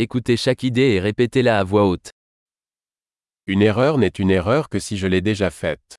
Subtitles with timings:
[0.00, 2.10] Écoutez chaque idée et répétez-la à voix haute.
[3.46, 5.96] Une erreur n'est une erreur que si je l'ai déjà faite.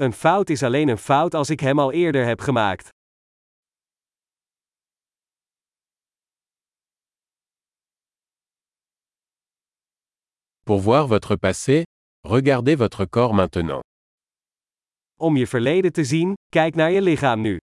[0.00, 2.88] Een fout is alleen een fout als ik hem al eerder heb gemaakt.
[10.64, 11.82] Pour voir votre passé,
[12.24, 13.80] regardez votre corps maintenant.
[15.20, 17.58] Om je verleden te zien, kijk naar je lichaam nu.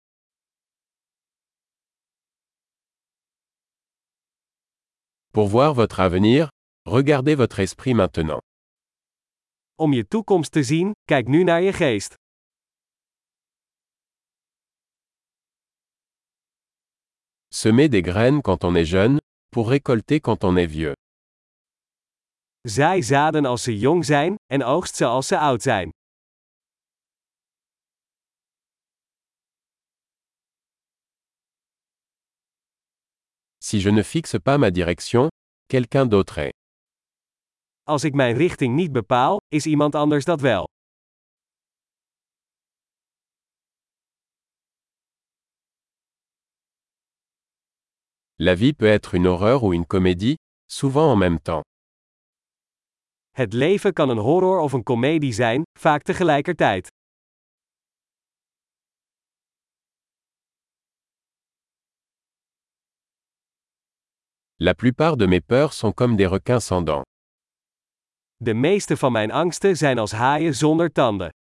[5.35, 6.51] Pour voir votre avenir,
[6.85, 8.41] regardez votre esprit maintenant.
[9.79, 12.15] Om je toekomst te zien, kijk nu naar je geest.
[17.48, 20.95] Semez des graines quand on est jeune, pour récolter quand on est vieux.
[22.69, 25.91] Zaai zaden als ze jong zijn, en oogst ze als ze oud zijn.
[33.65, 35.29] Si je ne fixe pas ma direction,
[35.69, 36.53] quelqu'un d'autre est.
[37.83, 40.64] Als ik mijn richting niet bepaal, is iemand anders dat wel.
[48.34, 50.34] La vie peut être une horreur ou une comédie,
[50.67, 51.62] souvent en même temps.
[53.31, 56.89] Het leven kan een horror of een komedie zijn, vaak tegelijkertijd.
[64.64, 67.02] La plupart de mes peurs sont comme des requins sans dents.
[68.36, 71.30] De meeste van mijn angsten zijn als haaien zonder tanden.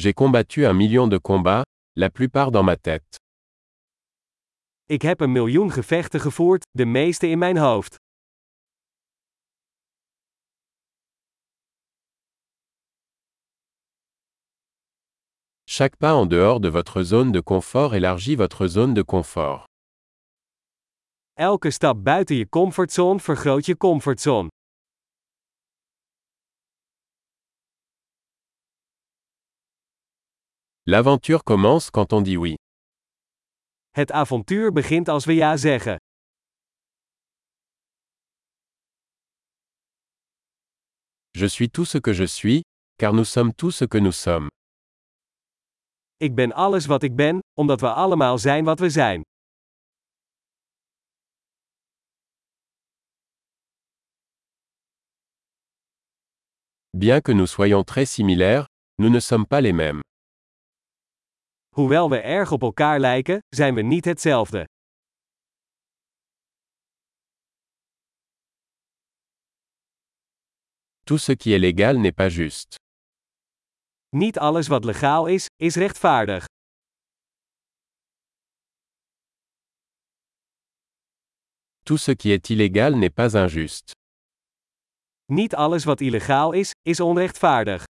[0.00, 3.18] J'ai combattu un million de combats, la plupart dans ma tête.
[4.86, 7.96] Ik heb een miljoen gevechten gevoerd, de meeste in mijn hoofd.
[15.80, 19.64] Chaque pas en dehors de votre zone de confort élargit votre zone de confort.
[21.38, 24.50] Elke stap buiten je comfortzone vergroot je comfortzone.
[30.84, 32.56] L'aventure commence quand on dit oui.
[33.96, 35.96] Het avontuur begint als we ja zeggen.
[41.32, 42.60] Je suis tout ce que je suis,
[42.98, 44.50] car nous sommes tout ce que nous sommes.
[46.22, 49.22] Ik ben alles wat ik ben, omdat we allemaal zijn wat we zijn.
[56.90, 60.00] Bien que nous soyons très similaires, nous ne sommes pas les mêmes.
[61.74, 64.64] Hoewel we erg op elkaar lijken, zijn we niet hetzelfde.
[71.04, 72.89] Tout ce qui est légal n'est pas juste.
[74.16, 76.44] Niet alles wat legaal is, is rechtvaardig.
[81.84, 83.92] Tout ce qui est illégal n'est pas injuste.
[85.26, 87.84] Niet alles wat illegaal is, is onrechtvaardig.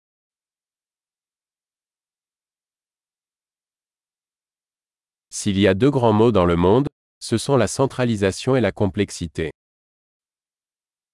[5.27, 6.87] S'il y a deux grands mots dans le monde,
[7.19, 9.51] ce sont la centralisation et la complexité.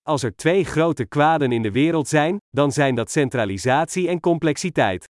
[0.07, 5.05] Als er twee grote kwaden in de wereld zijn, dan zijn dat centralisatie en complexiteit.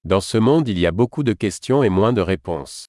[0.00, 2.84] Dans ce monde il y a beaucoup de questions et moins de réponses.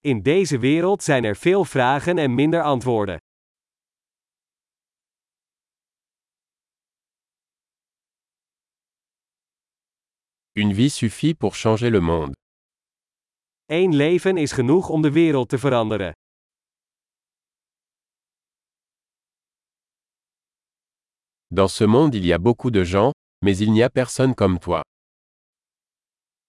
[0.00, 3.16] In deze wereld zijn er veel vragen en minder antwoorden.
[10.52, 12.36] Une vie suffit pour changer le monde.
[13.70, 16.12] Eén leven is genoeg om de wereld te veranderen.
[21.46, 23.12] Dans ce monde il y a beaucoup de gens,
[23.44, 24.80] mais il n'y a personne comme toi.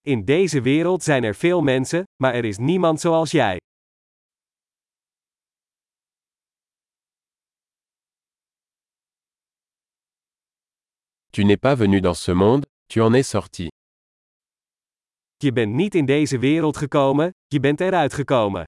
[0.01, 3.57] In deze wereld zijn er veel mensen, maar er is niemand zoals jij.
[11.31, 13.67] Tu n'es pas venu dans ce monde, tu en es sorti.
[15.41, 18.63] Je bent niet in deze wereld gekomen, je bent eruit gekomen.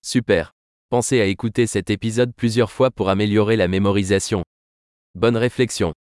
[0.00, 0.50] Super.
[0.88, 4.42] Pensez à écouter cet épisode plusieurs fois pour améliorer la mémorisation.
[5.14, 5.96] Bonne réflexion.